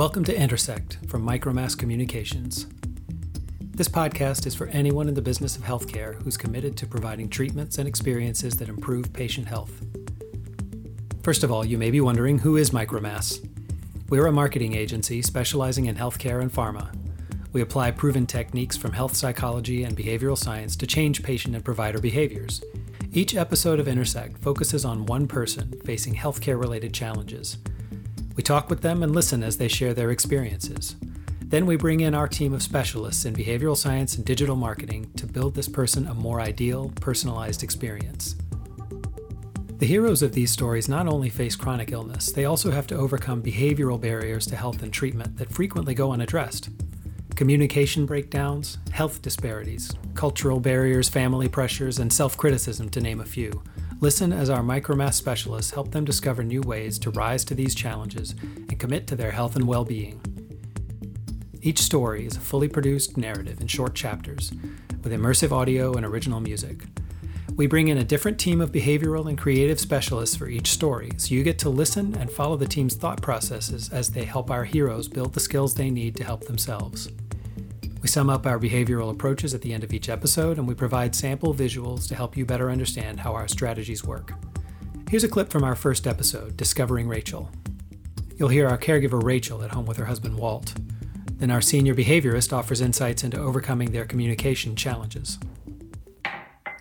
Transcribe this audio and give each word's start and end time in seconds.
Welcome 0.00 0.24
to 0.24 0.34
Intersect 0.34 0.96
from 1.08 1.26
Micromass 1.26 1.76
Communications. 1.76 2.66
This 3.60 3.86
podcast 3.86 4.46
is 4.46 4.54
for 4.54 4.66
anyone 4.68 5.08
in 5.08 5.14
the 5.14 5.20
business 5.20 5.58
of 5.58 5.62
healthcare 5.62 6.14
who's 6.22 6.38
committed 6.38 6.74
to 6.78 6.86
providing 6.86 7.28
treatments 7.28 7.76
and 7.76 7.86
experiences 7.86 8.56
that 8.56 8.70
improve 8.70 9.12
patient 9.12 9.46
health. 9.46 9.84
First 11.22 11.44
of 11.44 11.52
all, 11.52 11.66
you 11.66 11.76
may 11.76 11.90
be 11.90 12.00
wondering 12.00 12.38
who 12.38 12.56
is 12.56 12.70
Micromass? 12.70 13.46
We're 14.08 14.24
a 14.24 14.32
marketing 14.32 14.74
agency 14.74 15.20
specializing 15.20 15.84
in 15.84 15.96
healthcare 15.96 16.40
and 16.40 16.50
pharma. 16.50 16.96
We 17.52 17.60
apply 17.60 17.90
proven 17.90 18.26
techniques 18.26 18.78
from 18.78 18.94
health 18.94 19.14
psychology 19.14 19.84
and 19.84 19.94
behavioral 19.94 20.38
science 20.38 20.76
to 20.76 20.86
change 20.86 21.22
patient 21.22 21.54
and 21.54 21.62
provider 21.62 22.00
behaviors. 22.00 22.62
Each 23.12 23.36
episode 23.36 23.78
of 23.78 23.86
Intersect 23.86 24.38
focuses 24.38 24.86
on 24.86 25.04
one 25.04 25.28
person 25.28 25.78
facing 25.84 26.14
healthcare 26.14 26.58
related 26.58 26.94
challenges. 26.94 27.58
We 28.40 28.44
talk 28.44 28.70
with 28.70 28.80
them 28.80 29.02
and 29.02 29.14
listen 29.14 29.42
as 29.42 29.58
they 29.58 29.68
share 29.68 29.92
their 29.92 30.10
experiences. 30.10 30.96
Then 31.42 31.66
we 31.66 31.76
bring 31.76 32.00
in 32.00 32.14
our 32.14 32.26
team 32.26 32.54
of 32.54 32.62
specialists 32.62 33.26
in 33.26 33.34
behavioral 33.36 33.76
science 33.76 34.16
and 34.16 34.24
digital 34.24 34.56
marketing 34.56 35.10
to 35.16 35.26
build 35.26 35.54
this 35.54 35.68
person 35.68 36.06
a 36.06 36.14
more 36.14 36.40
ideal, 36.40 36.90
personalized 37.02 37.62
experience. 37.62 38.36
The 39.76 39.84
heroes 39.84 40.22
of 40.22 40.32
these 40.32 40.50
stories 40.50 40.88
not 40.88 41.06
only 41.06 41.28
face 41.28 41.54
chronic 41.54 41.92
illness, 41.92 42.32
they 42.32 42.46
also 42.46 42.70
have 42.70 42.86
to 42.86 42.96
overcome 42.96 43.42
behavioral 43.42 44.00
barriers 44.00 44.46
to 44.46 44.56
health 44.56 44.82
and 44.82 44.90
treatment 44.90 45.36
that 45.36 45.52
frequently 45.52 45.92
go 45.92 46.10
unaddressed. 46.10 46.70
Communication 47.36 48.06
breakdowns, 48.06 48.78
health 48.90 49.20
disparities, 49.20 49.92
cultural 50.14 50.60
barriers, 50.60 51.10
family 51.10 51.46
pressures, 51.46 51.98
and 51.98 52.10
self 52.10 52.38
criticism, 52.38 52.88
to 52.88 53.02
name 53.02 53.20
a 53.20 53.26
few, 53.26 53.62
Listen 54.02 54.32
as 54.32 54.48
our 54.48 54.62
micromass 54.62 55.12
specialists 55.12 55.72
help 55.72 55.92
them 55.92 56.06
discover 56.06 56.42
new 56.42 56.62
ways 56.62 56.98
to 56.98 57.10
rise 57.10 57.44
to 57.44 57.54
these 57.54 57.74
challenges 57.74 58.34
and 58.40 58.78
commit 58.78 59.06
to 59.06 59.14
their 59.14 59.30
health 59.30 59.56
and 59.56 59.66
well 59.66 59.84
being. 59.84 60.18
Each 61.60 61.80
story 61.80 62.24
is 62.24 62.34
a 62.34 62.40
fully 62.40 62.66
produced 62.66 63.18
narrative 63.18 63.60
in 63.60 63.66
short 63.66 63.94
chapters 63.94 64.52
with 65.02 65.12
immersive 65.12 65.52
audio 65.52 65.92
and 65.92 66.06
original 66.06 66.40
music. 66.40 66.84
We 67.56 67.66
bring 67.66 67.88
in 67.88 67.98
a 67.98 68.04
different 68.04 68.38
team 68.40 68.62
of 68.62 68.72
behavioral 68.72 69.28
and 69.28 69.36
creative 69.36 69.78
specialists 69.78 70.34
for 70.34 70.48
each 70.48 70.68
story, 70.68 71.10
so 71.18 71.34
you 71.34 71.42
get 71.42 71.58
to 71.58 71.68
listen 71.68 72.14
and 72.14 72.30
follow 72.30 72.56
the 72.56 72.66
team's 72.66 72.94
thought 72.94 73.20
processes 73.20 73.90
as 73.92 74.08
they 74.08 74.24
help 74.24 74.50
our 74.50 74.64
heroes 74.64 75.08
build 75.08 75.34
the 75.34 75.40
skills 75.40 75.74
they 75.74 75.90
need 75.90 76.16
to 76.16 76.24
help 76.24 76.46
themselves. 76.46 77.10
We 78.00 78.08
sum 78.08 78.30
up 78.30 78.46
our 78.46 78.58
behavioral 78.58 79.10
approaches 79.10 79.52
at 79.52 79.60
the 79.60 79.74
end 79.74 79.84
of 79.84 79.92
each 79.92 80.08
episode, 80.08 80.56
and 80.58 80.66
we 80.66 80.74
provide 80.74 81.14
sample 81.14 81.52
visuals 81.52 82.08
to 82.08 82.14
help 82.14 82.36
you 82.36 82.46
better 82.46 82.70
understand 82.70 83.20
how 83.20 83.34
our 83.34 83.46
strategies 83.46 84.04
work. 84.04 84.32
Here's 85.10 85.24
a 85.24 85.28
clip 85.28 85.50
from 85.50 85.64
our 85.64 85.74
first 85.74 86.06
episode, 86.06 86.56
Discovering 86.56 87.08
Rachel. 87.08 87.50
You'll 88.36 88.48
hear 88.48 88.68
our 88.68 88.78
caregiver 88.78 89.22
Rachel 89.22 89.62
at 89.62 89.72
home 89.72 89.84
with 89.84 89.98
her 89.98 90.06
husband 90.06 90.38
Walt. 90.38 90.74
Then 91.36 91.50
our 91.50 91.60
senior 91.60 91.94
behaviorist 91.94 92.52
offers 92.52 92.80
insights 92.80 93.22
into 93.22 93.38
overcoming 93.38 93.92
their 93.92 94.06
communication 94.06 94.76
challenges. 94.76 95.38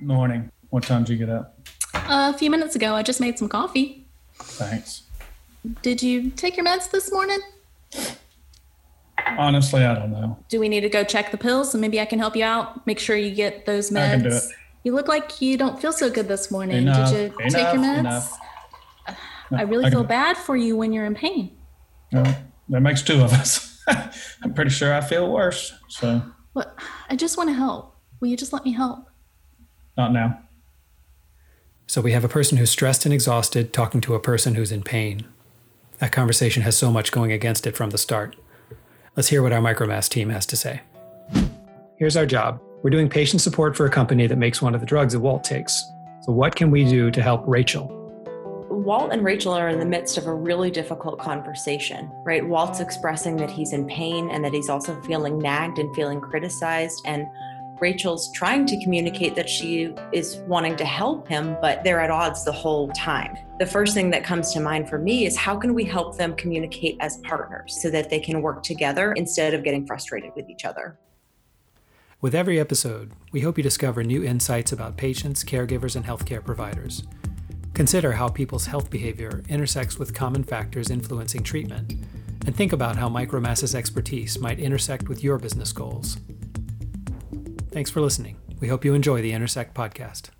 Morning. 0.00 0.50
What 0.68 0.82
time 0.82 1.04
did 1.04 1.18
you 1.18 1.26
get 1.26 1.34
up? 1.34 1.58
Uh, 1.94 2.32
a 2.34 2.38
few 2.38 2.50
minutes 2.50 2.76
ago, 2.76 2.94
I 2.94 3.02
just 3.02 3.20
made 3.20 3.38
some 3.38 3.48
coffee. 3.48 4.06
Thanks. 4.34 5.04
Did 5.80 6.02
you 6.02 6.30
take 6.30 6.56
your 6.56 6.66
meds 6.66 6.90
this 6.90 7.10
morning? 7.10 7.38
Honestly, 9.26 9.84
I 9.84 9.94
don't 9.94 10.10
know. 10.12 10.38
Do 10.48 10.60
we 10.60 10.68
need 10.68 10.80
to 10.82 10.88
go 10.88 11.02
check 11.04 11.30
the 11.30 11.36
pills 11.38 11.74
and 11.74 11.80
maybe 11.80 12.00
I 12.00 12.04
can 12.04 12.18
help 12.18 12.36
you 12.36 12.44
out? 12.44 12.86
Make 12.86 12.98
sure 12.98 13.16
you 13.16 13.34
get 13.34 13.66
those 13.66 13.90
meds. 13.90 14.06
I 14.06 14.10
can 14.10 14.22
do 14.22 14.28
it. 14.36 14.42
You 14.84 14.94
look 14.94 15.08
like 15.08 15.40
you 15.42 15.56
don't 15.58 15.80
feel 15.80 15.92
so 15.92 16.08
good 16.08 16.28
this 16.28 16.50
morning. 16.50 16.76
Enough, 16.82 17.10
Did 17.10 17.32
you 17.32 17.38
enough, 17.40 17.52
take 17.52 17.74
your 17.74 17.82
meds? 17.82 17.98
enough. 17.98 18.38
I 19.50 19.62
really 19.62 19.86
I 19.86 19.90
feel 19.90 20.00
can- 20.00 20.08
bad 20.08 20.36
for 20.36 20.56
you 20.56 20.76
when 20.76 20.92
you're 20.92 21.04
in 21.06 21.14
pain. 21.14 21.56
Well, 22.12 22.36
that 22.68 22.80
makes 22.80 23.02
two 23.02 23.20
of 23.22 23.32
us. 23.32 23.82
I'm 24.42 24.54
pretty 24.54 24.70
sure 24.70 24.94
I 24.94 25.00
feel 25.00 25.30
worse. 25.30 25.72
So, 25.88 26.22
But 26.54 26.78
I 27.10 27.16
just 27.16 27.36
want 27.36 27.48
to 27.50 27.54
help. 27.54 27.96
Will 28.20 28.28
you 28.28 28.36
just 28.36 28.52
let 28.52 28.64
me 28.64 28.72
help? 28.72 29.06
not 29.96 30.12
now. 30.12 30.38
So 31.86 32.00
we 32.00 32.12
have 32.12 32.24
a 32.24 32.28
person 32.28 32.58
who's 32.58 32.70
stressed 32.70 33.04
and 33.06 33.14
exhausted 33.14 33.72
talking 33.72 34.00
to 34.02 34.14
a 34.14 34.20
person 34.20 34.56
who's 34.56 34.70
in 34.72 34.82
pain. 34.82 35.24
That 35.98 36.12
conversation 36.12 36.62
has 36.64 36.76
so 36.76 36.90
much 36.90 37.12
going 37.12 37.32
against 37.32 37.66
it 37.66 37.76
from 37.76 37.90
the 37.90 37.98
start. 37.98 38.36
Let's 39.16 39.28
hear 39.28 39.42
what 39.42 39.54
our 39.54 39.62
Micromass 39.62 40.10
team 40.10 40.28
has 40.28 40.44
to 40.44 40.56
say. 40.56 40.82
Here's 41.96 42.18
our 42.18 42.26
job. 42.26 42.60
We're 42.82 42.90
doing 42.90 43.08
patient 43.08 43.40
support 43.40 43.74
for 43.74 43.86
a 43.86 43.90
company 43.90 44.26
that 44.26 44.36
makes 44.36 44.60
one 44.60 44.74
of 44.74 44.82
the 44.82 44.86
drugs 44.86 45.14
that 45.14 45.20
Walt 45.20 45.42
takes. 45.42 45.82
So 46.20 46.32
what 46.32 46.54
can 46.54 46.70
we 46.70 46.84
do 46.84 47.10
to 47.10 47.22
help 47.22 47.42
Rachel? 47.46 47.90
Walt 48.68 49.14
and 49.14 49.24
Rachel 49.24 49.54
are 49.54 49.70
in 49.70 49.78
the 49.78 49.86
midst 49.86 50.18
of 50.18 50.26
a 50.26 50.34
really 50.34 50.70
difficult 50.70 51.18
conversation, 51.18 52.10
right? 52.26 52.46
Walt's 52.46 52.80
expressing 52.80 53.38
that 53.38 53.50
he's 53.50 53.72
in 53.72 53.86
pain 53.86 54.28
and 54.30 54.44
that 54.44 54.52
he's 54.52 54.68
also 54.68 55.00
feeling 55.00 55.38
nagged 55.38 55.78
and 55.78 55.96
feeling 55.96 56.20
criticized. 56.20 57.00
And 57.06 57.26
Rachel's 57.80 58.32
trying 58.32 58.64
to 58.66 58.82
communicate 58.82 59.34
that 59.34 59.50
she 59.50 59.94
is 60.12 60.36
wanting 60.46 60.76
to 60.76 60.84
help 60.84 61.28
him, 61.28 61.56
but 61.60 61.84
they're 61.84 62.00
at 62.00 62.10
odds 62.10 62.44
the 62.44 62.52
whole 62.52 62.88
time. 62.92 63.36
The 63.58 63.66
first 63.66 63.92
thing 63.92 64.10
that 64.10 64.24
comes 64.24 64.52
to 64.54 64.60
mind 64.60 64.88
for 64.88 64.98
me 64.98 65.26
is 65.26 65.36
how 65.36 65.56
can 65.56 65.74
we 65.74 65.84
help 65.84 66.16
them 66.16 66.34
communicate 66.36 66.96
as 67.00 67.18
partners 67.18 67.78
so 67.80 67.90
that 67.90 68.08
they 68.08 68.18
can 68.18 68.40
work 68.40 68.62
together 68.62 69.12
instead 69.12 69.52
of 69.52 69.62
getting 69.62 69.86
frustrated 69.86 70.32
with 70.34 70.48
each 70.48 70.64
other? 70.64 70.98
With 72.22 72.34
every 72.34 72.58
episode, 72.58 73.12
we 73.30 73.42
hope 73.42 73.58
you 73.58 73.62
discover 73.62 74.02
new 74.02 74.24
insights 74.24 74.72
about 74.72 74.96
patients, 74.96 75.44
caregivers, 75.44 75.96
and 75.96 76.04
healthcare 76.06 76.42
providers. 76.42 77.02
Consider 77.74 78.12
how 78.12 78.28
people's 78.28 78.64
health 78.64 78.88
behavior 78.88 79.42
intersects 79.50 79.98
with 79.98 80.14
common 80.14 80.42
factors 80.42 80.88
influencing 80.88 81.42
treatment, 81.42 81.92
and 82.46 82.56
think 82.56 82.72
about 82.72 82.96
how 82.96 83.10
Micromass's 83.10 83.74
expertise 83.74 84.38
might 84.38 84.58
intersect 84.58 85.10
with 85.10 85.22
your 85.22 85.36
business 85.36 85.72
goals. 85.72 86.16
Thanks 87.76 87.90
for 87.90 88.00
listening. 88.00 88.38
We 88.58 88.68
hope 88.68 88.86
you 88.86 88.94
enjoy 88.94 89.20
the 89.20 89.34
Intersect 89.34 89.74
podcast. 89.74 90.30